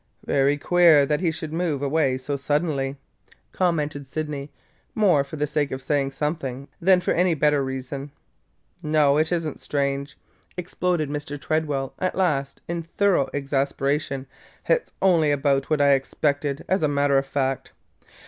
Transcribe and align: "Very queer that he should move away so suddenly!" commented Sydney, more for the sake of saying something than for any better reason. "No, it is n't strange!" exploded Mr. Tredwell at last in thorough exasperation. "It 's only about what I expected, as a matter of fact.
"Very 0.25 0.57
queer 0.57 1.05
that 1.05 1.19
he 1.21 1.29
should 1.29 1.53
move 1.53 1.83
away 1.83 2.17
so 2.17 2.35
suddenly!" 2.35 2.97
commented 3.51 4.07
Sydney, 4.07 4.49
more 4.95 5.23
for 5.23 5.35
the 5.35 5.45
sake 5.45 5.69
of 5.69 5.79
saying 5.79 6.09
something 6.09 6.67
than 6.81 7.01
for 7.01 7.11
any 7.11 7.35
better 7.35 7.63
reason. 7.63 8.09
"No, 8.81 9.17
it 9.19 9.31
is 9.31 9.45
n't 9.45 9.59
strange!" 9.59 10.17
exploded 10.57 11.07
Mr. 11.07 11.39
Tredwell 11.39 11.93
at 11.99 12.15
last 12.15 12.61
in 12.67 12.81
thorough 12.81 13.29
exasperation. 13.31 14.25
"It 14.67 14.87
's 14.87 14.91
only 15.03 15.29
about 15.29 15.69
what 15.69 15.81
I 15.81 15.91
expected, 15.91 16.65
as 16.67 16.81
a 16.81 16.87
matter 16.87 17.19
of 17.19 17.27
fact. 17.27 17.71